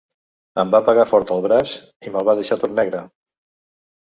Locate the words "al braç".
1.35-1.75